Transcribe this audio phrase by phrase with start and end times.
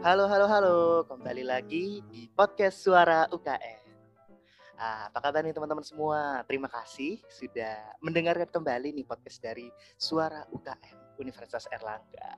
[0.00, 0.78] Halo, halo, halo.
[1.04, 3.84] Kembali lagi di podcast Suara UKM.
[4.80, 6.40] Ah, apa kabar nih teman-teman semua?
[6.48, 9.68] Terima kasih sudah mendengarkan kembali nih podcast dari
[10.00, 12.32] Suara UKM Universitas Erlangga.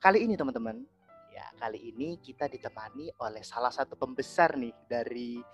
[0.00, 0.80] Kali ini teman-teman,
[1.36, 5.44] ya kali ini kita ditemani oleh salah satu pembesar nih dari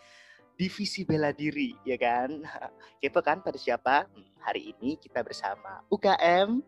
[0.54, 2.38] divisi bela diri, ya kan?
[3.02, 4.06] Kepo kan pada siapa?
[4.06, 6.62] Hmm, hari ini kita bersama UKM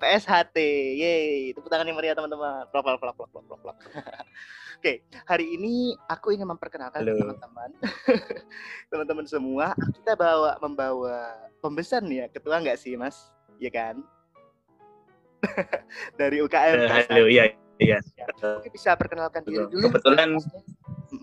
[0.00, 0.56] PSHT.
[0.96, 2.64] Yeay, tepuk tangan yang meriah teman-teman.
[2.72, 3.76] Plok, plok, plok, plok, plok, plok.
[4.80, 7.70] Oke, hari ini aku ingin memperkenalkan teman-teman.
[8.90, 13.28] teman-teman semua, kita bawa membawa pembesar nih ya, ketua nggak sih, Mas?
[13.60, 14.00] Iya kan?
[16.20, 16.76] Dari UKM.
[16.80, 17.44] Uh, eh, halo, iya,
[17.76, 18.00] iya.
[18.16, 18.24] Ya,
[18.56, 19.92] mungkin bisa perkenalkan diri dulu.
[19.92, 20.40] Kebetulan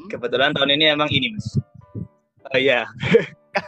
[0.05, 1.57] kebetulan tahun ini emang ini, Mas.
[2.53, 2.85] Oh iya.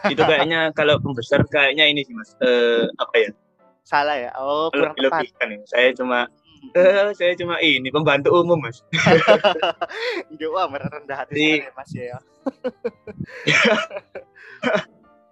[0.06, 2.30] Itu kayaknya kalau pembesar kayaknya ini sih, Mas.
[2.38, 3.30] Uh, apa ya?
[3.90, 4.30] Salah ya?
[4.38, 5.26] Oh, kurang tepat.
[5.34, 5.58] Kan, ya.
[5.66, 6.30] Saya cuma
[6.78, 8.86] uh, saya cuma ini pembantu umum, Mas.
[10.54, 11.50] Wah, merendah hati Di...
[11.66, 12.18] ya, Mas ya.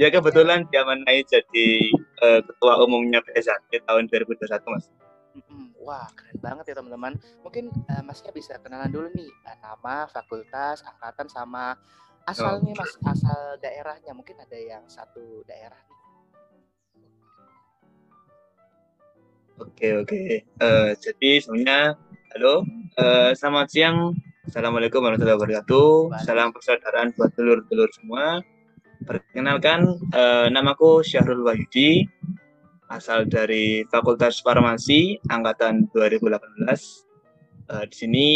[0.03, 1.69] ya kebetulan zaman naik jadi
[2.27, 4.91] uh, ketua umumnya PSAT tahun 2021, Mas.
[5.78, 7.15] Wah, keren banget ya teman-teman.
[7.47, 11.78] Mungkin uh, Masnya bisa kenalan dulu nih uh, nama, fakultas, angkatan sama
[12.27, 12.78] asalnya oh.
[12.83, 14.12] Mas, asal daerahnya.
[14.19, 15.98] Mungkin ada yang satu daerah nih.
[19.59, 20.23] Oke oke.
[20.62, 21.98] Uh, jadi semuanya
[22.31, 22.62] halo,
[22.95, 24.15] uh, selamat siang.
[24.47, 26.15] Assalamualaikum warahmatullahi wabarakatuh.
[26.23, 28.39] Salam persaudaraan buat telur-telur semua.
[29.03, 32.06] Perkenalkan, uh, namaku Syahrul Wahyudi,
[32.87, 36.39] asal dari Fakultas Farmasi angkatan 2018.
[37.67, 38.28] Uh, di sini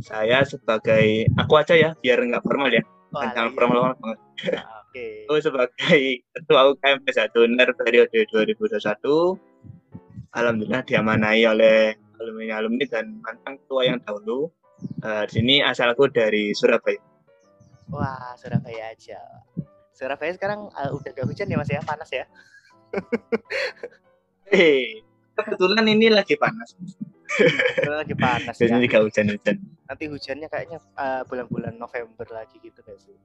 [0.00, 2.80] saya sebagai aku aja ya, biar nggak formal ya,
[3.36, 4.18] jangan formal banget.
[4.56, 4.96] Ah, oke.
[4.96, 5.12] Okay.
[5.28, 6.00] Aku sebagai
[6.32, 7.36] ketua UKM P1
[7.76, 9.51] periode 2021
[10.32, 14.48] alhamdulillah diamanai oleh alumni-alumni dan mantan ketua yang dahulu.
[15.02, 16.98] Uh, di sini asalku dari Surabaya.
[17.92, 19.20] Wah, Surabaya aja.
[19.94, 22.24] Surabaya sekarang uh, udah gak hujan ya Mas ya, panas ya?
[24.52, 25.00] Eh,
[25.32, 26.76] kebetulan ini lagi panas.
[27.88, 28.68] lagi panas ya.
[28.68, 29.56] Jadi gak hujan-hujan.
[29.88, 33.16] Nanti hujannya kayaknya uh, bulan-bulan November lagi gitu gak sih?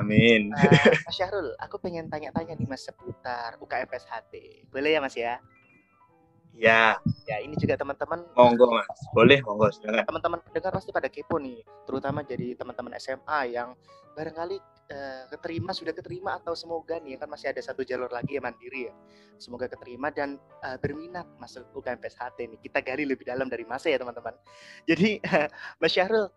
[0.00, 0.54] Amin.
[0.54, 0.60] Uh,
[1.08, 4.34] Mas Syahrul, aku pengen tanya-tanya nih Mas seputar UKM PSHT.
[4.70, 5.42] Boleh ya Mas ya?
[6.56, 6.98] Ya.
[7.24, 8.26] Ya, ini juga teman-teman.
[8.36, 8.98] Monggo Mas.
[9.16, 13.72] Boleh, monggo Teman-teman dengar pasti pada kepo nih, terutama jadi teman-teman SMA yang
[14.18, 14.58] barangkali
[14.90, 18.90] uh, keterima sudah keterima atau semoga nih kan masih ada satu jalur lagi ya mandiri
[18.90, 18.94] ya.
[19.40, 22.58] Semoga keterima dan uh, berminat masuk UKM PSHT nih.
[22.60, 24.34] Kita gali lebih dalam dari masa ya teman-teman.
[24.84, 25.22] Jadi
[25.80, 26.28] Mas Syahrul,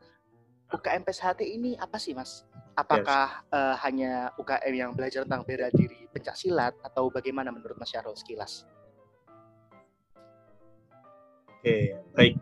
[0.73, 2.49] UKM PSHT ini apa sih Mas?
[2.73, 3.53] Apakah yes.
[3.53, 8.17] uh, hanya UKM yang belajar tentang bela diri pencak silat atau bagaimana menurut Mas Syarul
[8.17, 8.65] sekilas?
[11.61, 12.33] Oke, baik.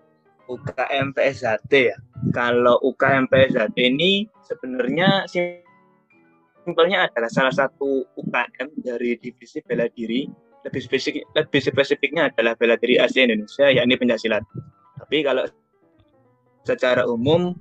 [0.48, 1.98] UKM PSHT ya.
[2.32, 5.28] Kalau UKM PSHT ini sebenarnya
[6.64, 10.32] simpelnya adalah salah satu UKM dari divisi bela diri.
[10.62, 14.46] Lebih spesifik, lebih spesifiknya adalah bela diri Asia Indonesia, yakni pencak silat.
[14.96, 15.44] Tapi kalau
[16.62, 17.58] secara umum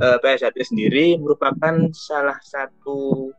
[0.00, 3.30] uh, eh, PSHT sendiri merupakan salah satu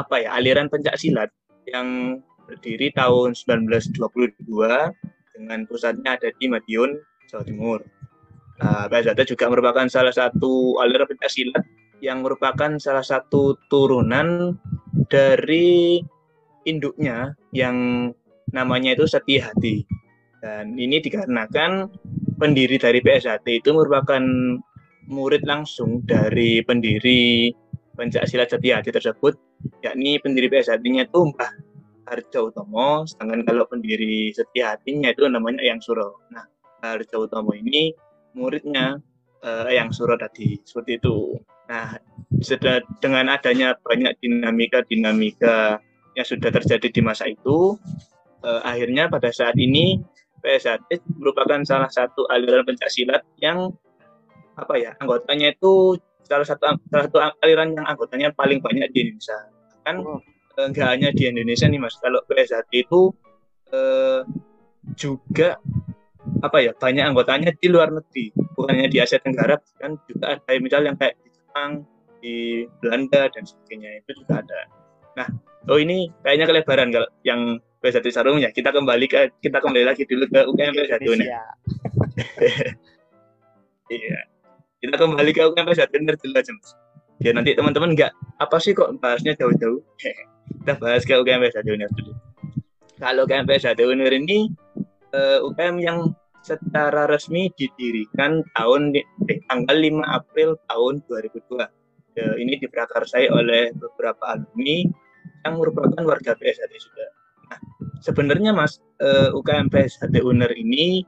[0.00, 1.30] apa ya aliran pencak silat
[1.68, 3.96] yang berdiri tahun 1922
[5.34, 7.80] dengan pusatnya ada di Madiun, Jawa Timur.
[8.62, 8.86] Uh,
[9.26, 11.64] juga merupakan salah satu aliran pencak silat
[11.98, 14.54] yang merupakan salah satu turunan
[15.10, 16.00] dari
[16.68, 18.10] induknya yang
[18.52, 19.84] namanya itu Setia Hati.
[20.44, 21.88] Dan ini dikarenakan
[22.36, 24.20] pendiri dari PSHT itu merupakan
[25.08, 27.52] murid langsung dari pendiri
[27.94, 29.38] pencak silat Setiati tersebut,
[29.80, 31.52] yakni pendiri PSHT-nya itu Mbah
[32.04, 36.20] Harjo Utomo, sedangkan kalau pendiri setia hatinya itu namanya Eyang Suro.
[36.28, 36.44] Nah,
[36.84, 37.96] Harjo Utomo ini
[38.36, 39.00] muridnya
[39.40, 41.38] uh, Eyang Suro tadi, seperti itu.
[41.70, 41.96] Nah,
[43.00, 45.80] dengan adanya banyak dinamika-dinamika
[46.12, 47.80] yang sudah terjadi di masa itu,
[48.44, 49.96] uh, akhirnya pada saat ini
[50.44, 53.72] PSHT merupakan salah satu aliran pencak silat yang
[54.54, 59.38] apa ya anggotanya itu salah satu salah satu aliran yang anggotanya paling banyak di Indonesia.
[59.84, 60.20] Kan oh.
[60.56, 61.96] enggak hanya di Indonesia nih mas.
[62.00, 63.12] Kalau PSHT itu
[63.70, 64.20] eh,
[64.96, 65.60] juga
[66.40, 68.32] apa ya banyak anggotanya di luar negeri.
[68.56, 71.70] Bukannya di Asia Tenggara kan juga ada misal yang kayak di Jepang
[72.24, 74.60] di Belanda dan sebagainya itu juga ada.
[75.20, 75.28] Nah
[75.68, 78.48] oh ini kayaknya kelebaran kalau yang PSHT Sarung ya.
[78.48, 81.04] Kita kembali ke kita kembali lagi dulu ke UKM PSHT
[83.90, 84.33] iya
[84.84, 86.70] kita kembali ke UKM PSHT dulu aja mas
[87.24, 89.80] ya nanti teman-teman nggak apa sih kok bahasnya jauh-jauh
[90.60, 92.12] kita bahas ke UKM PSHT Unir dulu
[93.00, 94.52] kalau UKM PSHT Unir ini
[95.16, 95.98] uh, UKM yang
[96.44, 101.64] secara resmi didirikan tahun eh, tanggal 5 April tahun 2002.
[102.14, 104.86] Ya, ini diprakarsai oleh beberapa alumni
[105.42, 107.06] yang merupakan warga PSHT juga.
[107.50, 107.58] Nah,
[108.04, 109.72] sebenarnya Mas uh, eh, UKM
[110.20, 111.02] UNER ini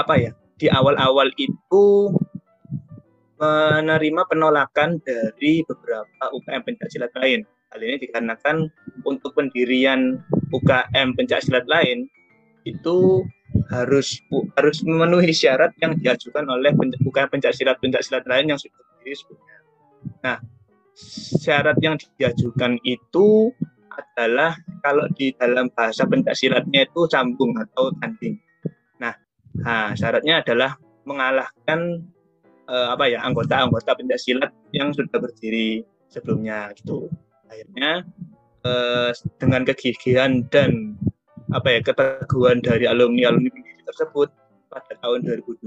[0.00, 0.32] apa ya?
[0.56, 2.10] Di awal-awal itu
[3.36, 7.44] menerima penolakan dari beberapa UKM pencaksilat lain.
[7.74, 8.70] Hal ini dikarenakan
[9.04, 10.22] untuk pendirian
[10.54, 12.08] UKM pencaksilat lain
[12.64, 13.22] itu
[13.70, 14.18] harus
[14.58, 19.58] harus memenuhi syarat yang diajukan oleh UKM pencaksilat pencaksilat lain yang sudah berdiri sebelumnya.
[20.22, 20.38] Nah,
[21.42, 23.52] syarat yang diajukan itu
[23.96, 28.36] adalah kalau di dalam bahasa pencaksilatnya itu sambung atau tanding.
[29.00, 29.14] Nah,
[29.60, 32.04] nah syaratnya adalah mengalahkan
[32.68, 37.10] eh, apa ya anggota-anggota pencaksilat yang sudah berdiri sebelumnya gitu.
[37.50, 38.02] Akhirnya
[38.66, 40.98] eh, dengan kegigihan dan
[41.54, 43.50] apa ya keteguhan dari alumni alumni
[43.86, 44.34] tersebut
[44.66, 45.62] pada tahun 2002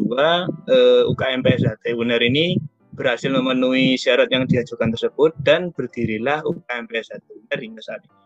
[0.68, 2.60] eh, UKM PSHT UNER ini
[2.94, 8.18] berhasil memenuhi syarat yang diajukan tersebut dan berdirilah UKM PSHT UNER hingga saat ini.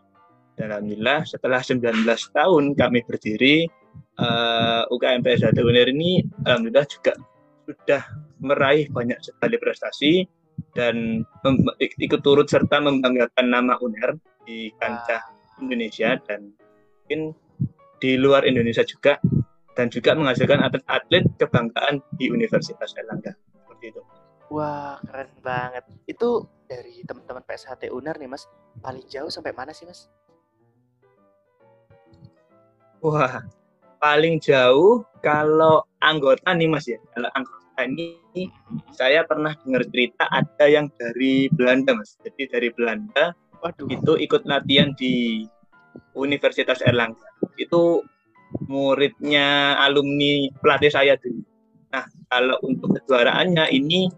[0.54, 3.70] Dan alhamdulillah setelah 19 tahun kami berdiri
[4.18, 7.14] eh, UKM PSHT UNER ini alhamdulillah juga
[7.64, 8.02] sudah
[8.44, 10.12] meraih banyak sekali prestasi
[10.76, 11.24] dan
[11.80, 14.14] ikut turut serta membanggakan nama UNER
[14.44, 15.24] di kancah
[15.58, 16.52] Indonesia dan
[17.02, 17.32] mungkin
[17.98, 19.16] di luar Indonesia juga
[19.74, 24.02] dan juga menghasilkan atlet-atlet kebanggaan di Universitas Erlangga seperti itu.
[24.52, 25.84] Wah keren banget.
[26.06, 28.46] Itu dari teman-teman PSHT UNER nih mas,
[28.78, 30.06] paling jauh sampai mana sih mas?
[33.02, 33.42] Wah
[33.98, 37.00] paling jauh kalau anggota nih mas ya.
[37.16, 38.14] Kalau anggota ini
[38.94, 42.14] saya pernah dengar cerita ada yang dari Belanda mas.
[42.22, 43.34] Jadi dari Belanda
[43.64, 43.90] Waduh.
[43.90, 45.42] itu ikut latihan di
[46.14, 47.26] Universitas Erlangga
[47.58, 48.02] itu
[48.70, 51.42] muridnya alumni pelatih saya dulu.
[51.90, 54.10] Nah, kalau untuk kejuaraannya ini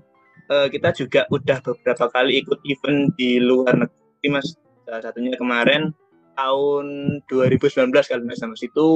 [0.53, 4.57] uh, kita juga udah beberapa kali ikut event di luar negeri, Mas.
[4.85, 5.93] Salah satunya kemarin
[6.37, 8.89] tahun 2019 kalau nggak salah itu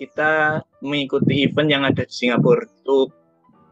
[0.00, 0.32] kita
[0.82, 3.12] mengikuti event yang ada di Singapura itu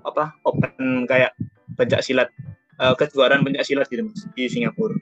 [0.05, 1.37] apa open kayak
[1.77, 2.29] pencak silat
[2.81, 4.97] uh, kejuaraan pencak silat gitu mas di Singapura.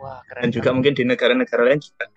[0.00, 0.48] Wah, keren.
[0.48, 2.08] Dan juga mungkin di negara-negara lain juga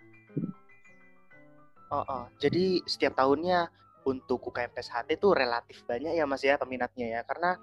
[1.93, 2.25] Oh, oh.
[2.41, 3.69] Jadi setiap tahunnya
[4.09, 7.55] untuk UKM PSHT itu relatif banyak ya Mas ya peminatnya ya karena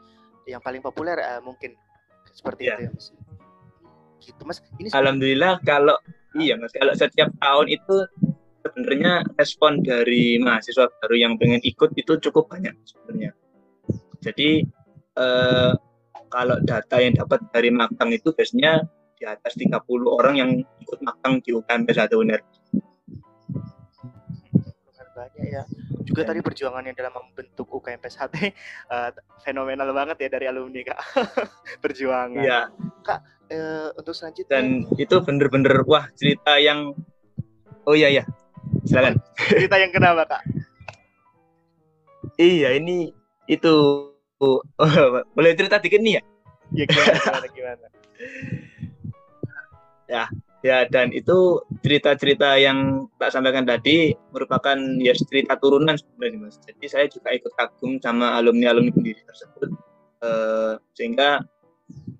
[0.46, 1.74] yang paling populer uh, mungkin
[2.30, 2.78] seperti yeah.
[2.78, 3.06] itu ya Mas.
[4.22, 4.58] Gitu Mas.
[4.78, 5.98] Ini Alhamdulillah kalau
[6.38, 7.96] iya Mas kalau setiap tahun itu
[8.60, 13.32] sebenarnya respon dari mahasiswa baru yang pengen ikut itu cukup banyak sebenarnya.
[14.20, 14.64] Jadi
[15.16, 15.72] eh,
[16.30, 18.84] kalau data yang dapat dari magang itu biasanya
[19.20, 22.40] di atas 30 orang yang ikut magang di UKM PSHT UNER
[25.20, 25.62] banyak ya.
[26.00, 28.34] Juga tadi perjuangannya dalam membentuk UKM PSHT
[28.88, 29.10] uh,
[29.44, 31.00] fenomenal banget ya dari alumni Kak.
[31.84, 32.40] Perjuangan.
[32.40, 32.60] Iya.
[33.04, 33.20] Kak,
[33.52, 34.66] uh, untuk selanjutnya dan
[34.96, 36.96] itu bener-bener wah cerita yang
[37.88, 38.24] Oh iya iya.
[38.86, 39.14] Silakan.
[39.50, 40.42] cerita yang kenapa, Kak?
[42.40, 43.12] iya, ini
[43.50, 43.74] itu
[44.40, 44.60] oh,
[45.36, 46.22] boleh cerita dikit nih ya?
[46.70, 47.86] Ya gimana gimana
[50.14, 50.24] ya,
[50.60, 56.60] Ya, dan itu cerita-cerita yang tak sampaikan tadi merupakan ya cerita turunan sebenarnya, Mas.
[56.60, 59.72] Jadi saya juga ikut kagum sama alumni-alumni pendiri tersebut,
[60.20, 61.40] eh, sehingga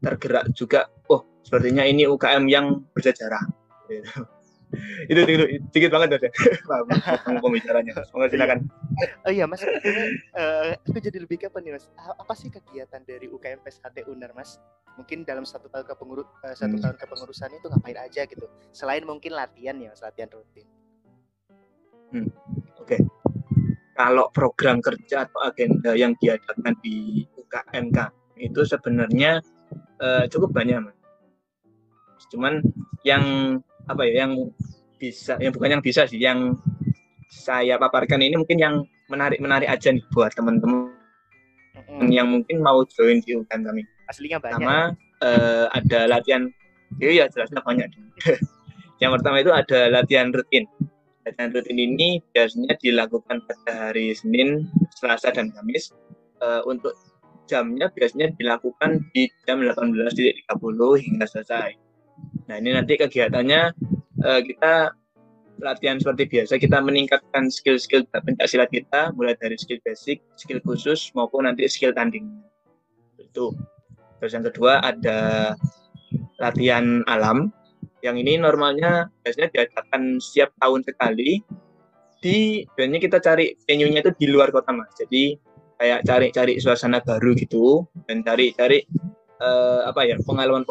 [0.00, 3.45] tergerak juga, oh sepertinya ini UKM yang bersejarah.
[3.92, 4.39] Gitu
[5.07, 6.31] itu dikit, dikit banget ya.
[7.45, 8.59] Pembicaranya semoga silakan.
[9.25, 9.63] Oh iya mas.
[9.63, 11.89] Uh, aku jadi lebih ke apa nih mas?
[11.97, 14.61] Apa sih kegiatan dari UKM PSHT UNER mas?
[14.99, 16.85] Mungkin dalam satu tahun kepengurus uh, satu hmm.
[16.85, 18.47] tahun kepengurusan itu ngapain aja gitu.
[18.71, 20.67] Selain mungkin latihan ya mas latihan rutin.
[22.11, 22.27] Hmm.
[22.81, 22.91] oke.
[22.91, 23.01] Okay.
[23.95, 27.99] kalau program kerja atau agenda yang diadakan di UKMK
[28.41, 29.45] itu sebenarnya
[30.01, 30.97] uh, cukup banyak mas.
[32.33, 32.65] Cuman
[33.03, 33.25] yang
[33.89, 34.53] apa ya yang
[35.01, 36.59] bisa yang bukan yang bisa sih yang
[37.31, 38.75] saya paparkan ini mungkin yang
[39.09, 40.91] menarik menarik aja nih buat teman-teman
[41.89, 42.11] mm.
[42.11, 43.83] yang mungkin mau join di UKM kami.
[44.11, 44.59] Aslinya banyak.
[44.59, 44.77] Pertama
[45.23, 46.51] uh, ada latihan,
[46.99, 47.91] iya ya jelasnya banyak.
[49.03, 50.67] yang pertama itu ada latihan rutin.
[51.27, 54.67] Latihan rutin ini biasanya dilakukan pada hari Senin,
[54.99, 55.95] Selasa dan Kamis.
[56.41, 56.97] Uh, untuk
[57.45, 60.49] jamnya biasanya dilakukan di jam 18.30
[61.05, 61.89] hingga selesai.
[62.50, 63.62] Nah ini nanti kegiatannya
[64.26, 64.90] uh, kita
[65.62, 71.14] latihan seperti biasa kita meningkatkan skill-skill pencak silat kita mulai dari skill basic, skill khusus
[71.14, 72.26] maupun nanti skill tanding.
[73.23, 73.54] Itu.
[74.19, 75.54] Terus yang kedua ada
[76.42, 77.54] latihan alam
[78.02, 81.38] yang ini normalnya biasanya diadakan setiap tahun sekali
[82.21, 85.37] di biasanya kita cari venue-nya itu di luar kota mas jadi
[85.80, 88.85] kayak cari-cari suasana baru gitu dan cari-cari
[89.40, 90.64] uh, apa ya pengalaman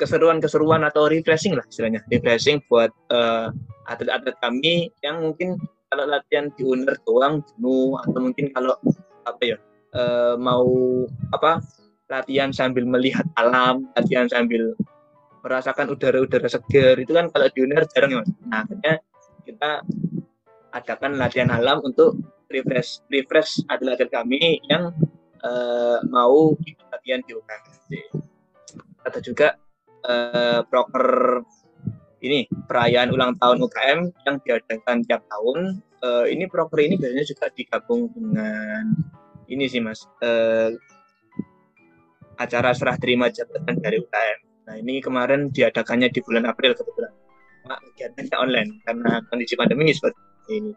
[0.00, 3.52] keseruan-keseruan atau refreshing lah istilahnya refreshing buat uh,
[3.90, 5.60] atlet-atlet kami yang mungkin
[5.92, 8.74] kalau latihan di UNER doang jenuh atau mungkin kalau
[9.28, 9.56] apa ya
[9.92, 10.64] uh, mau
[11.36, 11.60] apa
[12.08, 14.72] latihan sambil melihat alam latihan sambil
[15.44, 18.94] merasakan udara-udara segar itu kan kalau di UNER jarang ya mas nah akhirnya
[19.44, 19.70] kita
[20.74, 22.16] adakan latihan alam untuk
[22.50, 24.90] refresh refresh atlet-atlet kami yang
[25.44, 26.56] uh, mau
[26.90, 27.92] latihan di UKMSD.
[29.04, 29.60] Atau juga
[30.08, 31.40] uh, proker
[32.24, 35.84] ini perayaan ulang tahun UKM yang diadakan tiap tahun.
[36.04, 38.92] Uh, ini proker ini biasanya juga digabung dengan
[39.48, 40.72] ini sih mas uh,
[42.40, 44.38] acara serah terima jabatan dari UKM.
[44.68, 47.12] Nah ini kemarin diadakannya di bulan April kebetulan.
[47.64, 50.20] Nah, kegiatannya online karena kondisi pandemi seperti
[50.52, 50.72] ini.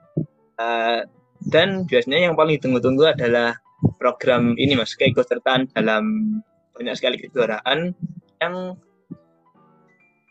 [0.58, 1.04] Uh,
[1.52, 3.56] dan biasanya yang paling ditunggu-tunggu adalah
[4.02, 6.38] program ini mas keikutsertaan dalam
[6.74, 7.94] banyak sekali kejuaraan
[8.42, 8.78] yang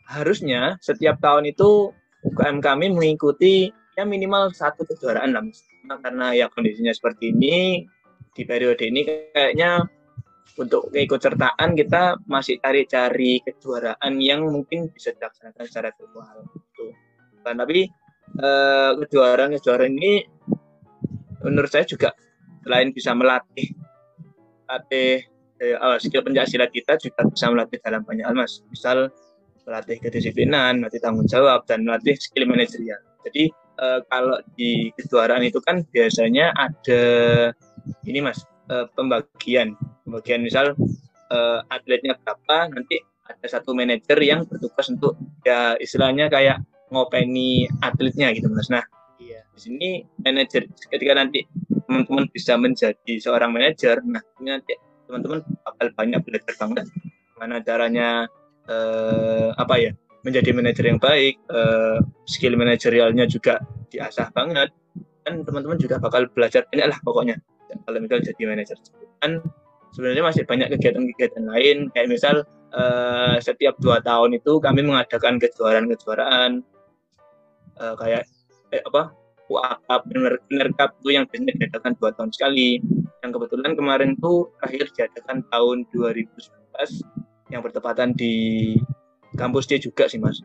[0.06, 1.90] harusnya setiap tahun itu
[2.26, 5.62] UKM kami mengikuti ya minimal satu kejuaraan lah mas.
[5.86, 7.86] Karena ya kondisinya seperti ini
[8.34, 9.86] di periode ini kayaknya
[10.56, 16.36] untuk keikutsertaan kita masih cari-cari kejuaraan yang mungkin bisa dilaksanakan secara virtual.
[16.50, 16.86] Gitu.
[17.44, 17.86] Nah, tapi
[18.40, 20.26] uh, kejuaraan-kejuaraan ini
[21.44, 22.10] menurut saya juga
[22.66, 23.70] selain bisa melatih
[24.66, 25.22] latih
[25.62, 29.14] eh, skill pencaksilat kita juga bisa melatih dalam banyak hal mas misal
[29.66, 33.02] melatih kedisiplinan melatih tanggung jawab dan melatih skill manajerial.
[33.26, 33.50] Jadi
[33.82, 37.02] eh, kalau di kejuaraan itu kan biasanya ada
[38.06, 39.74] ini mas eh, pembagian.
[40.06, 40.72] Pembagian misal
[41.34, 46.62] eh, atletnya berapa nanti ada satu manajer yang bertugas untuk ya istilahnya kayak
[46.94, 48.70] ngopeni atletnya gitu mas.
[48.70, 48.86] Nah
[49.18, 49.42] iya.
[49.50, 49.90] di sini
[50.22, 51.42] manajer ketika nanti
[51.86, 54.74] teman-teman bisa menjadi seorang manajer nah ini nanti
[55.06, 56.86] teman-teman bakal banyak belajar banget
[57.38, 58.26] mana caranya
[58.66, 59.92] eh, apa ya
[60.26, 64.74] menjadi manajer yang baik eh, skill manajerialnya juga diasah banget
[65.26, 67.36] dan teman-teman juga bakal belajar banyak lah pokoknya.
[67.66, 68.78] Dan kalau misal jadi manajer
[69.22, 69.42] dan
[69.90, 71.90] sebenarnya masih banyak kegiatan-kegiatan lain.
[71.94, 72.36] Kayak misal
[72.74, 76.62] eh, setiap dua tahun itu kami mengadakan kejuaraan-kejuaraan
[77.80, 78.24] uh, kayak
[78.72, 79.12] eh, apa
[79.46, 80.02] UAKAP
[80.74, 82.82] cup itu yang biasanya diadakan dua tahun sekali.
[83.22, 88.74] Yang kebetulan kemarin tuh terakhir diadakan tahun 2019 yang bertepatan di
[89.38, 90.42] kampus D juga sih mas.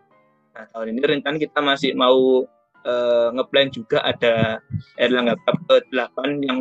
[0.53, 2.45] Nah tahun ini rencana kita masih mau
[2.85, 4.59] uh, ngeplan juga ada
[4.99, 6.59] Erlangga Cup ke-8 yang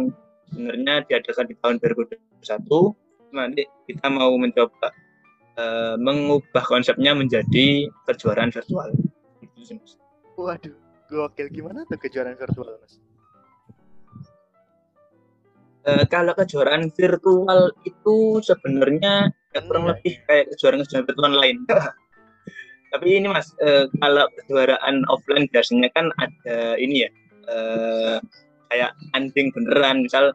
[0.50, 4.90] sebenarnya diadakan di tahun 2021 nanti kita mau mencoba
[5.58, 8.90] uh, mengubah konsepnya menjadi kejuaraan virtual.
[9.42, 10.00] Itu sih mas.
[10.40, 10.72] Waduh,
[11.12, 11.52] gokil.
[11.52, 12.96] Gimana tuh kejuaraan virtual, Mas?
[15.84, 21.56] Uh, kalau kejuaraan virtual itu sebenarnya ya kurang hmm, lebih kayak kejuaraan-kejuaraan virtual lain.
[22.92, 27.10] Tapi ini mas, uh, kalau kejuaraan offline biasanya kan ada ini ya,
[27.46, 28.18] uh,
[28.70, 30.34] kayak anjing beneran, misal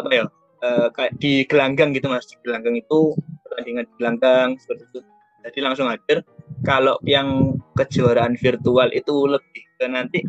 [0.00, 0.24] apa ya,
[0.64, 3.12] uh, kayak di gelanggang gitu mas, di gelanggang itu
[3.44, 5.00] pertandingan di gelanggang seperti itu.
[5.40, 6.24] Jadi langsung hadir
[6.64, 10.20] kalau yang kejuaraan virtual itu lebih ke nanti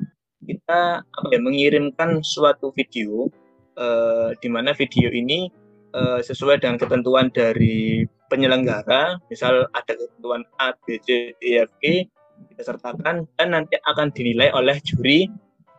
[0.48, 3.28] kita apa ya mengirimkan suatu video
[3.76, 5.52] uh, di mana video ini
[5.94, 11.72] uh, sesuai dengan ketentuan dari penyelenggara misal ada ketentuan A B C D E F
[11.84, 12.08] G
[12.56, 15.28] kita sertakan dan nanti akan dinilai oleh juri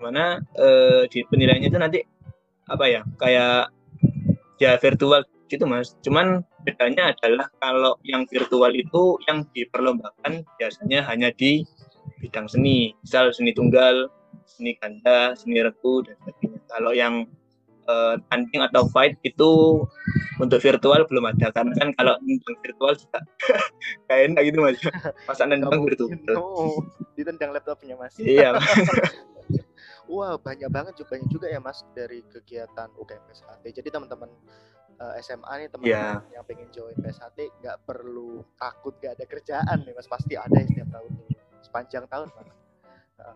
[0.02, 2.00] mana uh, di penilaiannya itu nanti
[2.68, 3.72] apa ya kayak
[4.60, 5.94] ya virtual gitu mas.
[6.00, 11.66] Cuman bedanya adalah kalau yang virtual itu yang diperlombakan biasanya hanya di
[12.22, 14.08] bidang seni misal seni tunggal
[14.46, 16.60] seni ganda seni regu dan sebagainya.
[16.70, 17.14] Kalau yang
[17.86, 18.16] uh,
[18.70, 19.84] atau fight itu
[20.42, 23.18] untuk virtual belum ada karena kan kalau untuk virtual juga
[24.10, 24.82] kayak enak gitu mas
[25.24, 26.82] pasangan nendang virtual oh,
[27.14, 28.58] ditendang laptopnya mas iya
[30.10, 33.64] Wah banyak banget juga banyak juga ya mas dari kegiatan UKM PSHT.
[33.80, 34.28] Jadi teman-teman
[34.98, 36.34] uh, eh, SMA nih teman-teman yeah.
[36.36, 40.66] yang pengen join PSHT nggak perlu takut gak ada kerjaan nih mas pasti ada ya
[40.68, 41.12] setiap tahun
[41.64, 42.61] sepanjang tahun mas.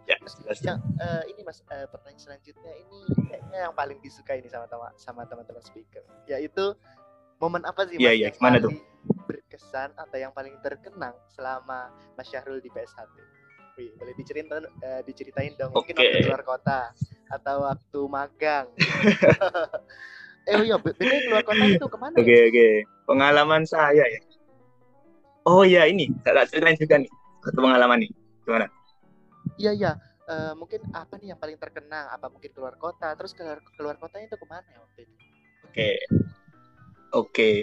[0.06, 3.00] Ya, uh, ini mas uh, pertanyaan selanjutnya ini
[3.30, 6.74] kayaknya yang paling disukai ini sama teman sama teman-teman speaker yaitu
[7.38, 8.30] momen apa sih iya, mas yeah, yeah.
[8.30, 8.74] yang Mana paling tuh?
[9.26, 13.16] berkesan atau yang paling terkenang selama Mas Syahrul di PSHT?
[13.76, 16.08] Wih, boleh diceritain uh, diceritain dong mungkin okay.
[16.08, 16.80] waktu keluar kota
[17.28, 18.66] atau waktu magang.
[20.48, 22.14] eh iya, betul keluar kota itu ke mana?
[22.16, 22.44] Oke okay, ya?
[22.48, 22.72] oke, okay.
[23.04, 24.20] pengalaman saya ya.
[25.44, 27.10] Oh iya ini, saya ceritain juga nih
[27.44, 28.10] satu pengalaman nih.
[28.48, 28.66] Gimana?
[29.56, 29.92] Iya iya,
[30.28, 33.16] uh, mungkin apa nih yang paling terkenang apa mungkin keluar kota?
[33.16, 35.14] Terus keluar keluar kotanya itu ke mana ya waktu itu?
[35.16, 35.72] Oke.
[35.72, 35.96] Okay.
[37.16, 37.32] oke.
[37.32, 37.56] Okay.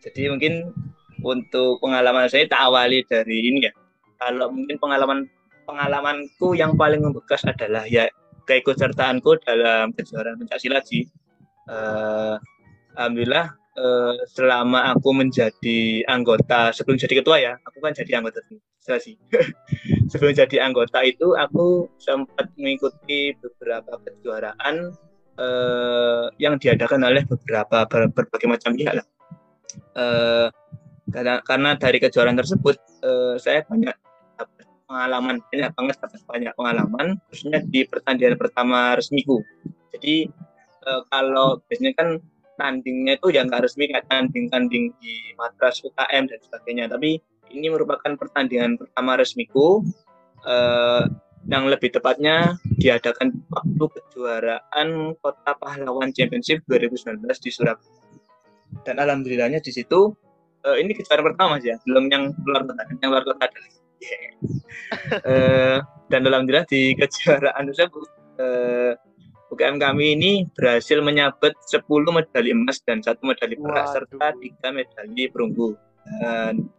[0.00, 0.72] jadi mungkin
[1.20, 3.72] untuk pengalaman saya tak awali dari ini ya.
[4.16, 5.28] Kalau mungkin pengalaman
[5.68, 8.08] pengalamanku yang paling membekas adalah ya
[8.48, 11.04] keikutsertaanku dalam kejuaraan pencak silat sih.
[11.68, 12.40] Uh,
[12.96, 18.42] alhamdulillah uh, selama aku menjadi anggota sebelum jadi ketua ya aku kan jadi anggota
[18.98, 19.14] sih.
[20.10, 24.90] Sebelum jadi anggota itu aku sempat mengikuti beberapa kejuaraan
[25.38, 29.06] uh, yang diadakan oleh beberapa ber, berbagai macam pihak lah.
[29.94, 30.48] Uh,
[31.10, 33.94] karena karena dari kejuaraan tersebut uh, saya banyak
[34.38, 39.38] dapat pengalaman banyak banget dapat banyak pengalaman khususnya di pertandingan pertama resmiku.
[39.94, 40.26] Jadi
[40.86, 42.08] uh, kalau biasanya kan
[42.60, 46.84] tandingnya itu yang nggak resmi kayak tanding-tanding di matras UKM dan sebagainya.
[46.92, 47.16] Tapi
[47.56, 49.80] ini merupakan pertandingan pertama resmiku
[50.44, 51.08] eh,
[51.48, 57.96] yang lebih tepatnya diadakan waktu kejuaraan Kota Pahlawan Championship 2019 di Surabaya.
[58.84, 60.12] Dan alhamdulillahnya di situ
[60.68, 63.48] eh, ini kejuaraan pertama ya, belum yang luar kota, yang luar kota
[64.04, 64.32] yeah.
[65.32, 65.78] eh,
[66.12, 68.08] dan alhamdulillah di kejuaraan tersebut
[68.40, 68.92] eh,
[69.50, 71.82] UKM kami ini berhasil menyabet 10
[72.14, 75.74] medali emas dan satu medali perak serta tiga medali perunggu
[76.22, 76.70] dan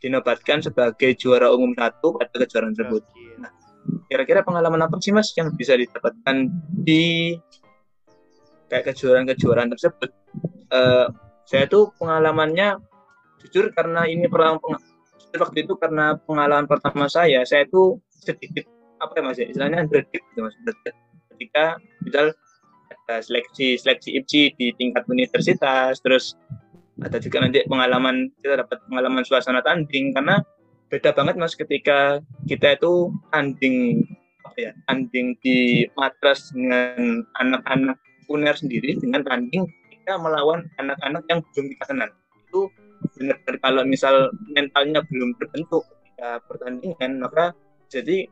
[0.00, 3.02] dinobatkan sebagai juara umum satu pada kejuaraan tersebut.
[3.40, 3.52] Nah,
[4.08, 7.36] kira-kira pengalaman apa sih mas yang bisa didapatkan di
[8.68, 10.10] kayak kejuaraan-kejuaraan tersebut?
[10.72, 11.08] Uh,
[11.44, 12.80] saya tuh pengalamannya
[13.44, 14.60] jujur karena ini perang
[15.34, 18.68] waktu itu karena pengalaman pertama saya, saya tuh sedikit
[19.00, 20.54] apa ya mas ya istilahnya dreaded gitu mas
[21.40, 22.36] ketika misal
[23.08, 26.36] ada seleksi seleksi IPC di tingkat universitas terus
[27.00, 30.44] ada juga nanti pengalaman kita dapat pengalaman suasana tanding karena
[30.92, 34.04] beda banget mas ketika kita itu tanding
[34.44, 37.96] apa ya tanding di matras dengan anak-anak
[38.28, 42.60] uner sendiri dengan tanding kita melawan anak-anak yang belum kita kenal itu
[43.16, 47.56] benar-benar kalau misal mentalnya belum terbentuk ketika pertandingan maka
[47.88, 48.28] jadi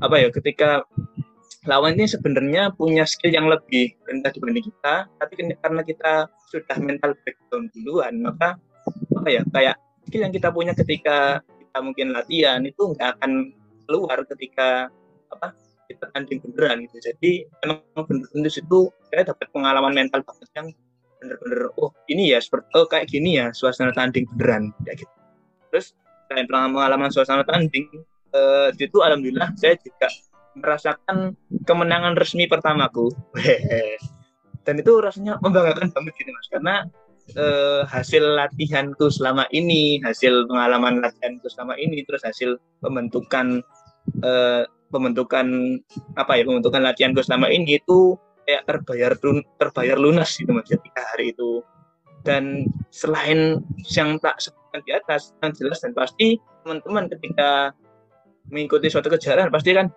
[0.00, 0.82] apa ya ketika
[1.62, 6.12] lawan ini sebenarnya punya skill yang lebih rendah dibanding kita, tapi karena kita
[6.50, 8.58] sudah mental breakdown duluan, maka
[9.14, 9.76] apa ya kayak
[10.10, 13.54] skill yang kita punya ketika kita mungkin latihan itu nggak akan
[13.86, 14.90] keluar ketika
[15.30, 15.54] apa
[15.86, 16.98] kita tanding beneran gitu.
[16.98, 18.80] Jadi emang bener-bener itu
[19.12, 20.68] saya dapat pengalaman mental banget yang
[21.22, 25.14] bener-bener oh ini ya seperti oh kayak gini ya suasana tanding beneran kayak gitu.
[25.70, 25.86] Terus
[26.26, 27.86] selain pengalaman suasana tanding
[28.34, 30.10] eh, itu alhamdulillah saya juga
[30.56, 33.08] merasakan kemenangan resmi pertamaku.
[34.62, 36.48] Dan itu rasanya membanggakan banget gitu mas.
[36.50, 36.74] Karena
[37.34, 43.62] eh, hasil latihanku selama ini hasil pengalaman latihanku selama ini terus hasil pembentukan
[44.22, 44.62] eh,
[44.92, 45.78] pembentukan
[46.14, 49.14] apa ya pembentukan latihanku selama ini itu kayak terbayar
[49.58, 51.62] terbayar lunas gitu mas ketika hari itu.
[52.22, 53.58] Dan selain
[53.90, 57.74] yang tak sebutkan di atas yang jelas dan pasti teman-teman ketika
[58.52, 59.88] mengikuti suatu kejuaraan pasti kan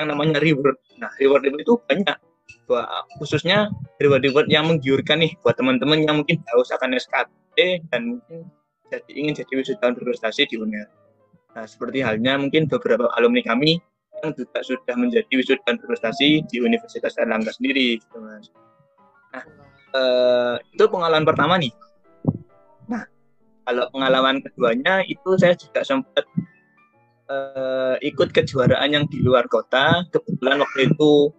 [0.00, 0.80] yang namanya reward.
[0.96, 2.16] Nah, reward itu banyak.
[3.20, 3.68] Khususnya
[4.00, 8.48] reward reward yang menggiurkan nih buat teman-teman yang mungkin haus akan SKT dan mungkin
[8.88, 10.88] jadi ingin jadi wisudawan berprestasi di UNER.
[11.52, 13.76] Nah, seperti halnya mungkin beberapa alumni kami
[14.24, 18.48] yang juga sudah menjadi wisudawan berprestasi di Universitas Erlangga sendiri, gitu mas.
[19.36, 19.44] Nah,
[19.92, 21.72] eh, itu pengalaman pertama nih.
[22.88, 23.04] Nah,
[23.68, 26.24] kalau pengalaman keduanya itu saya juga sempat
[27.28, 30.04] uh, ikut kejuaraan yang di luar kota.
[30.10, 31.32] Kebetulan waktu itu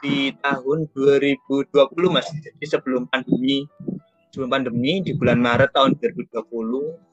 [0.00, 1.76] di tahun 2020
[2.08, 3.68] mas, jadi sebelum pandemi,
[4.32, 6.40] sebelum pandemi di bulan Maret tahun 2020,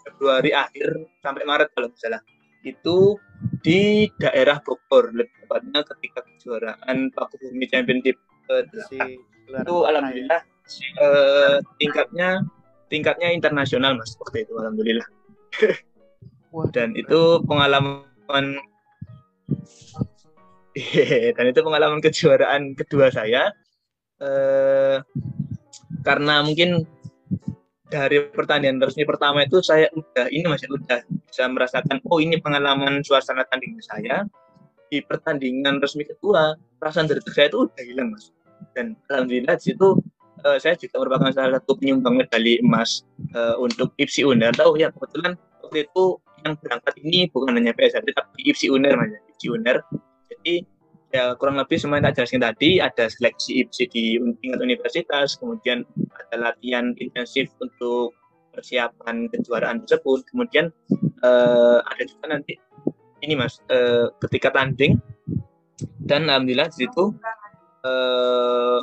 [0.08, 2.24] Februari akhir sampai Maret kalau nggak salah,
[2.64, 3.20] itu
[3.60, 8.16] di daerah Bogor, lebih tepatnya ketika kejuaraan Paku Bumi Championship
[8.48, 8.64] uh,
[9.48, 10.42] itu alhamdulillah
[11.00, 12.44] uh, tingkatnya
[12.88, 15.08] tingkatnya internasional mas waktu itu alhamdulillah.
[16.74, 18.60] dan itu pengalaman
[21.36, 23.52] dan itu pengalaman kejuaraan kedua saya.
[24.18, 24.98] Eh,
[26.02, 26.86] karena mungkin
[27.88, 33.02] dari pertandingan resmi pertama itu saya udah ini masih udah bisa merasakan oh ini pengalaman
[33.06, 34.26] suasana tanding saya.
[34.88, 38.32] Di pertandingan resmi kedua perasaan dari saya itu udah hilang mas.
[38.72, 40.00] Dan alhamdulillah di situ
[40.46, 44.94] uh, saya juga merupakan salah satu penyumbang medali emas uh, untuk IPSI UNER tahu ya
[44.94, 46.06] kebetulan waktu itu
[46.48, 49.78] yang berangkat ini bukan hanya PSHT tapi IPSI UNER namanya IPSI UNER.
[50.32, 50.54] Jadi
[51.12, 54.04] ya kurang lebih semua yang tak jelaskan tadi ada seleksi IPSI di
[54.44, 58.12] tingkat universitas kemudian ada latihan intensif untuk
[58.52, 60.74] persiapan kejuaraan tersebut kemudian
[61.22, 62.58] uh, ada juga nanti
[63.22, 65.00] ini mas uh, ketika tanding.
[65.78, 67.14] Dan alhamdulillah di situ
[67.86, 68.80] eh,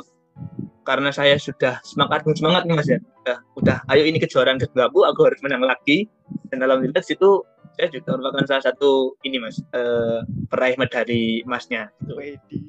[0.85, 2.99] karena saya sudah semangat semangat nih mas ya.
[3.25, 6.07] Udah, udah ayo ini kejuaraan kedua aku aku harus menang lagi.
[6.47, 7.43] Dan alhamdulillah di situ
[7.75, 12.15] saya juga merupakan salah satu ini mas eh, peraih medali emasnya gitu.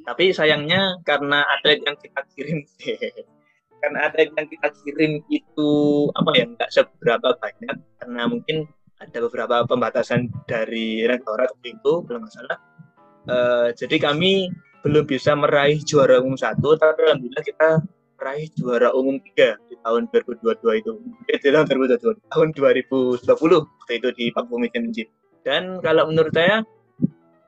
[0.03, 2.67] tapi sayangnya karena ada yang kita kirim
[3.83, 5.71] karena ada yang kita kirim itu
[6.19, 8.67] apa ya nggak seberapa banyak karena mungkin
[8.99, 12.59] ada beberapa pembatasan dari rektorat itu belum masalah
[13.29, 14.51] uh, jadi kami
[14.83, 17.69] belum bisa meraih juara umum satu tapi alhamdulillah kita
[18.17, 20.93] meraih juara umum tiga di tahun 2022 itu
[21.31, 25.09] eh, di tahun 2022 tahun 2020 waktu itu di Papua Championship
[25.47, 26.67] dan kalau menurut saya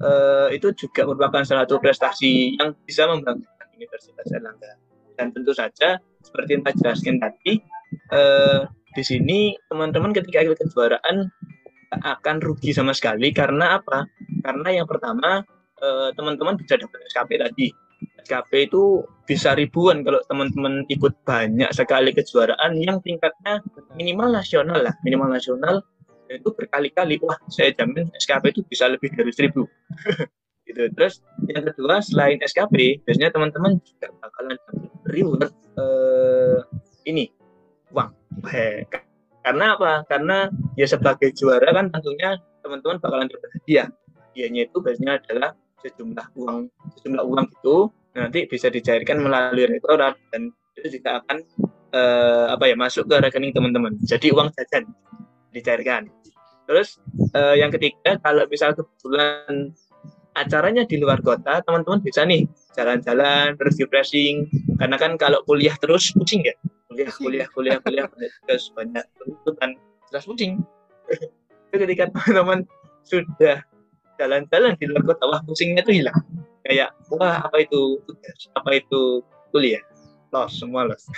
[0.04, 4.72] uh, itu juga merupakan salah satu prestasi yang bisa membanggakan Universitas Erlangga
[5.18, 7.52] dan tentu saja seperti yang saya jelaskan tadi
[8.12, 8.60] eh,
[8.94, 11.28] di sini teman-teman ketika ikut kejuaraan
[11.88, 14.04] akan rugi sama sekali karena apa?
[14.44, 15.42] Karena yang pertama
[15.80, 17.68] eh, teman-teman bisa dapat SKP tadi.
[18.28, 23.64] SKP itu bisa ribuan kalau teman-teman ikut banyak sekali kejuaraan yang tingkatnya
[23.96, 25.80] minimal nasional lah, minimal nasional
[26.28, 27.16] itu berkali-kali.
[27.24, 29.64] Wah saya jamin SKP itu bisa lebih dari seribu.
[30.68, 30.84] Gitu.
[30.92, 34.60] Terus yang kedua selain SKP biasanya teman-teman juga bakalan
[35.08, 35.48] reward
[35.80, 36.60] uh,
[37.08, 37.32] ini
[37.96, 38.12] uang.
[39.48, 40.04] Karena apa?
[40.04, 43.88] Karena ya sebagai juara kan tentunya teman-teman bakalan dapat hadiah.
[44.28, 46.68] Hadiahnya itu biasanya adalah sejumlah uang
[47.00, 47.76] sejumlah uang itu
[48.16, 51.36] nanti bisa dicairkan melalui rektorat dan itu juga akan
[51.92, 54.88] uh, apa ya masuk ke rekening teman-teman jadi uang jajan
[55.52, 56.08] dicairkan
[56.68, 57.00] terus
[57.36, 59.72] uh, yang ketiga kalau misal kebetulan
[60.38, 62.46] acaranya di luar kota, teman-teman bisa nih
[62.78, 64.46] jalan-jalan, terus refreshing.
[64.78, 66.54] Karena kan kalau kuliah terus pusing ya.
[66.88, 69.74] Kuliah, kuliah, kuliah, kuliah, terus banyak tuntutan,
[70.10, 70.62] terus pusing.
[71.74, 72.64] ketika teman-teman
[73.04, 73.60] sudah
[74.16, 76.16] jalan-jalan di luar kota, wah pusingnya tuh hilang.
[76.68, 77.96] Kayak, wah apa itu
[78.52, 79.80] apa itu kuliah?
[80.28, 81.08] Los, semua los.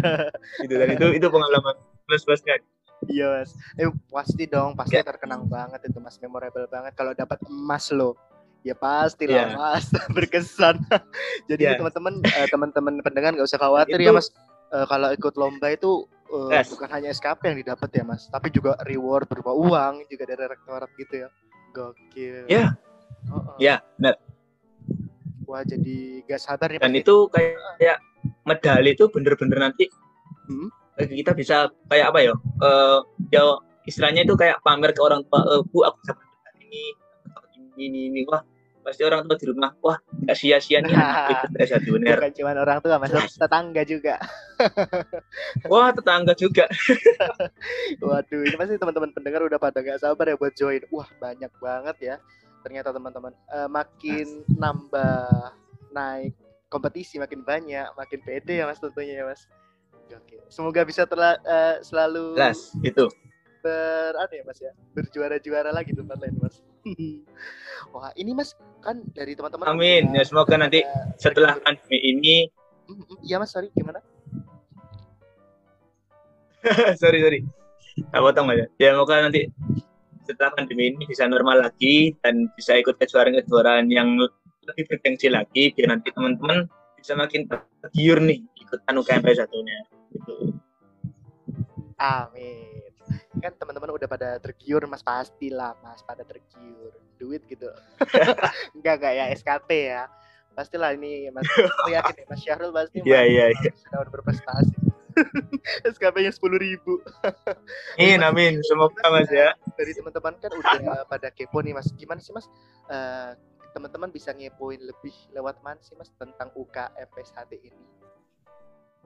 [0.64, 1.74] itu dan itu itu pengalaman
[2.06, 2.62] plus-plusnya.
[3.10, 7.90] Iya mas, eh pasti dong, pasti terkenang banget itu mas, memorable banget kalau dapat emas
[7.90, 8.16] lo
[8.64, 9.60] ya pasti lah yeah.
[9.60, 10.80] mas berkesan
[11.52, 11.76] jadi yeah.
[11.76, 14.10] teman-teman uh, teman-teman pendengar nggak usah khawatir ya, itu...
[14.10, 14.32] ya mas
[14.72, 16.72] uh, kalau ikut lomba itu uh, yes.
[16.72, 20.88] bukan hanya SKP yang didapat ya mas tapi juga reward berupa uang juga dari rektorat
[20.96, 21.28] gitu ya
[21.76, 22.68] gokil ya yeah.
[23.28, 23.56] oh, oh.
[23.60, 24.16] ya yeah, benar
[25.54, 27.98] wah jadi gak sabar nih dan itu kayak, kayak
[28.42, 29.86] medali itu bener-bener nanti
[30.50, 30.68] hmm?
[30.98, 32.34] kita bisa kayak apa ya
[32.66, 32.98] uh,
[33.30, 36.26] ya istilahnya itu kayak pamer ke orang tua uh, bu aku dapat
[36.58, 36.82] ini
[37.78, 38.42] ini ini wah
[38.84, 42.16] pasti orang tua di rumah wah nggak sia-sia nih anak ikut S1 bener.
[42.20, 44.20] Bukan cuma orang tua mas tetangga juga.
[45.72, 46.68] Wah tetangga juga.
[48.04, 50.84] Waduh ini pasti teman-teman pendengar udah pada gak sabar ya buat join.
[50.92, 52.16] Wah banyak banget ya
[52.64, 53.36] ternyata teman-teman.
[53.52, 54.56] Uh, makin mas.
[54.56, 55.52] nambah
[55.92, 56.32] naik
[56.72, 59.44] kompetisi makin banyak makin pede ya mas tentunya ya mas.
[60.08, 60.40] Oke.
[60.48, 63.04] Semoga bisa terla, uh, selalu Jelas, itu
[63.64, 64.72] ber ya mas ya?
[64.92, 66.60] Berjuara-juara lagi tempat lain mas.
[67.96, 68.52] Wah ini mas
[68.84, 70.12] kan dari teman-teman amin.
[70.12, 70.84] ya semoga nanti
[71.16, 72.36] setelah pandemi ini
[73.24, 74.04] iya mas sorry gimana?
[77.00, 77.40] Sorry sorry.
[78.08, 78.64] Tak potong aja.
[78.80, 79.52] Ya semoga nanti
[80.24, 84.16] setelah pandemi ini bisa normal lagi dan bisa ikut kejuaraan-kejuaraan yang
[84.64, 86.64] lebih bergengsi lagi biar nanti teman-teman
[86.96, 87.44] bisa makin
[87.84, 89.76] tergiur nih ikut anu KMP satunya.
[90.08, 90.56] Gitu.
[92.00, 92.90] Amin.
[93.44, 96.96] Kan teman-teman udah pada tergiur mas pasti lah mas pada tergiur.
[97.20, 97.68] Duit gitu.
[98.76, 100.02] Enggak enggak ya SKT ya.
[100.56, 101.44] Pastilah ini mas.
[101.84, 103.74] Aku yakin mas Syahrul pasti yeah, yeah, yeah.
[103.84, 104.93] sudah berprestasi
[105.94, 107.00] SKP-nya sepuluh ribu.
[108.00, 108.54] Amin, amin.
[108.66, 109.54] Semoga mas ya.
[109.78, 111.90] Dari teman-teman kan udah pada kepo nih mas.
[111.94, 112.50] Gimana sih mas?
[112.90, 113.32] Uh,
[113.74, 117.84] teman-teman bisa ngepoin lebih lewat mana sih mas tentang UKM PSHD ini?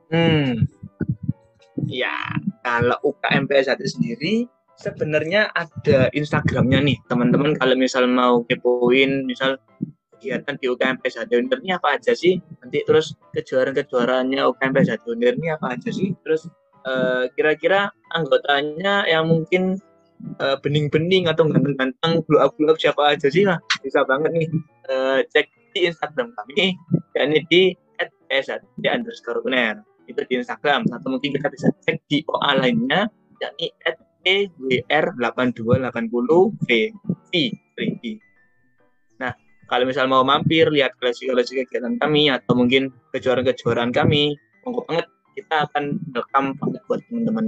[0.08, 0.64] Hmm,
[1.84, 2.16] ya
[2.64, 9.58] kalau UKM PS1 sendiri sebenarnya ada Instagramnya nih teman-teman kalau misal mau kepoin misal
[10.18, 12.42] kegiatan di UKM PS1 ini apa aja sih?
[12.58, 16.10] Nanti terus kejuaraan-kejuaraannya UKM PS1 ini apa aja sih?
[16.26, 16.50] Terus
[16.82, 19.78] eh, kira-kira anggotanya yang mungkin
[20.42, 23.62] uh, bening-bening atau ganteng-ganteng blow up blow up siapa aja sih lah.
[23.80, 24.50] Bisa banget nih
[24.90, 26.74] uh, cek di Instagram kami
[27.14, 29.42] yakni di @ps1 underscore
[30.08, 33.70] itu di Instagram atau mungkin kita bisa cek di OA lainnya yakni
[34.24, 36.68] @ewr8280v
[37.28, 37.68] v
[39.68, 44.32] kalau misal mau mampir lihat koleksi-koleksi kegiatan kami atau mungkin kejuaraan-kejuaraan kami,
[44.64, 47.46] monggo banget kita akan welcome banget buat teman-teman.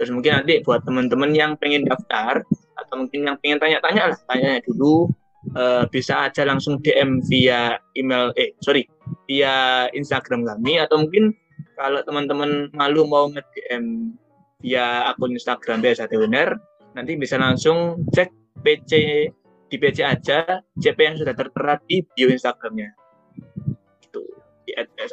[0.00, 2.40] Terus mungkin nanti buat teman-teman yang pengen daftar
[2.76, 5.12] atau mungkin yang pengen tanya-tanya lah, tanya dulu
[5.54, 8.88] uh, bisa aja langsung DM via email eh sorry
[9.28, 11.36] via Instagram kami atau mungkin
[11.76, 14.16] kalau teman-teman malu mau nge-DM
[14.64, 16.56] via akun Instagram biasa Uner
[16.96, 18.32] nanti bisa langsung cek
[18.64, 18.92] PC
[19.66, 22.94] di PC aja CP yang sudah tertera di bio Instagramnya
[24.02, 24.22] itu
[24.66, 25.10] di @ps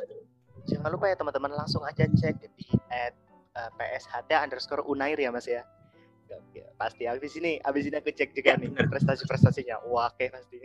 [0.70, 3.14] jangan lupa ya teman-teman langsung aja cek di at
[3.58, 5.66] uh, eh, PSHT underscore Unair ya mas ya
[6.78, 9.86] pasti habis ini habis ini aku cek juga ya, nih prestasi-prestasinya.
[9.86, 10.58] Wah, oke pasti.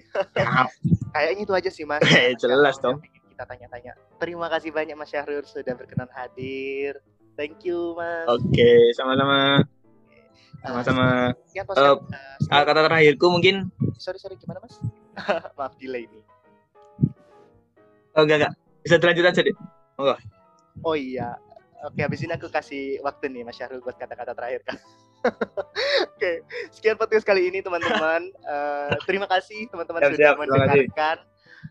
[1.14, 2.03] Kayaknya itu aja sih Mas.
[2.05, 3.05] Eh, jelas dong.
[3.05, 3.92] Kita tanya-tanya.
[4.18, 6.98] Terima kasih banyak Mas Syahrul sudah berkenan hadir.
[7.38, 8.27] Thank you Mas.
[8.27, 9.62] Oke, sama-sama.
[10.59, 11.33] Sama-sama.
[11.55, 11.96] Uh, uh,
[12.51, 13.70] uh, kata terakhirku mungkin.
[13.96, 14.79] Sorry sorry gimana Mas?
[15.59, 16.20] Maaf delay ini.
[18.18, 18.53] Oh enggak enggak.
[18.83, 19.57] Bisa terlanjut aja deh.
[19.98, 20.14] Oh,
[20.87, 21.35] oh iya,
[21.87, 24.77] Oke, habis ini aku kasih waktu nih Mas Syahrul buat kata-kata terakhir kan.
[26.14, 26.42] Oke,
[26.74, 28.35] sekian podcast kali ini teman-teman.
[28.42, 31.22] Uh, terima kasih teman-teman sudah siap, mendengarkan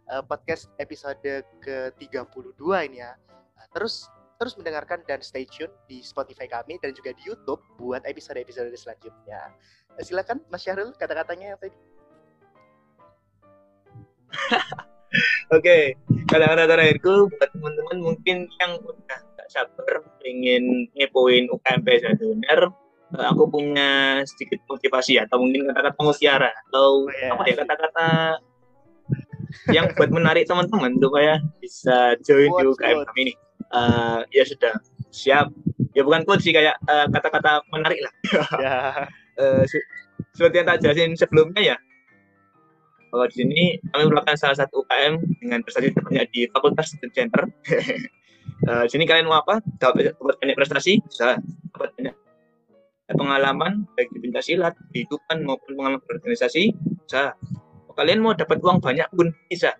[0.07, 3.19] uh, podcast episode ke-32 ini ya.
[3.75, 8.69] Terus terus mendengarkan dan stay tune di Spotify kami dan juga di YouTube buat episode-episode
[8.77, 9.51] selanjutnya.
[9.97, 11.77] Uh, silakan Mas Syahrul kata-katanya apa ini?
[15.55, 15.83] Oke, okay.
[16.29, 22.67] kata-kata terakhirku buat teman-teman mungkin yang udah sabar ingin ngepoin UKMP Zaduner
[23.15, 27.31] eh, aku punya sedikit motivasi atau mungkin kata-kata mutiara atau oh, yeah.
[27.31, 28.07] apa ya kata-kata
[29.71, 33.33] yang buat menarik teman-teman supaya bisa join di UKM kami ini
[33.73, 34.73] uh, ya sudah.
[35.11, 35.47] Siap.
[35.95, 38.13] Ya bukan quote sih kayak uh, kata-kata menarik lah.
[38.57, 39.07] Yeah.
[39.41, 39.63] uh,
[40.33, 41.77] seperti yang tak jelasin sebelumnya ya?
[43.09, 47.43] Bahwa di sini kami merupakan salah satu UKM dengan prestasi terbanyak di Fakultas Student Center.
[48.65, 49.61] Uh, sini kalian mau apa?
[49.77, 51.37] Dapat, dapat banyak prestasi bisa
[51.77, 52.15] dapat banyak
[53.15, 57.31] pengalaman baik di silat di kehidupan maupun pengalaman berorganisasi bisa.
[57.95, 59.77] Kalian mau dapat uang banyak pun bisa.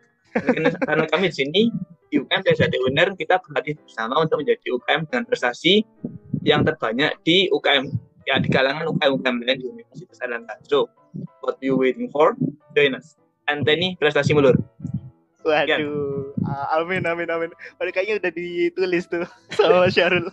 [0.88, 1.62] Karena kami di sini
[2.08, 5.84] di UKM PSAT Uner kita berlatih bersama untuk menjadi UKM dengan prestasi
[6.44, 7.92] yang terbanyak di UKM
[8.28, 10.56] ya di kalangan UKM UKM lain di Universitas Erlangga.
[10.68, 10.92] So,
[11.44, 12.36] what you waiting for?
[12.76, 13.16] Join us.
[13.48, 14.56] Anthony prestasi mulur.
[15.48, 17.52] Waduh, uh, amin amin amin.
[17.80, 19.24] Padahal kayaknya udah ditulis tuh
[19.56, 20.28] sama Syarul.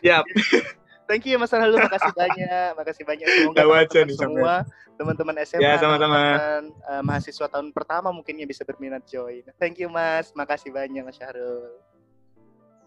[0.00, 0.24] Yap.
[1.12, 4.54] Thank you Mas Syahrul, makasih banyak, makasih banyak semoga teman-teman semua
[4.96, 6.16] teman-teman SMA, ya, sama-sama.
[6.16, 9.44] teman uh, mahasiswa tahun pertama mungkinnya bisa berminat join.
[9.60, 11.68] Thank you Mas, makasih banyak Mas Syahrul.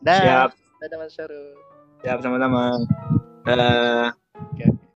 [0.02, 0.22] Dah.
[0.26, 0.50] Siap.
[0.82, 1.54] Dadah Mas Syahrul.
[2.02, 2.82] Siap sama-sama.
[3.46, 4.10] Uh,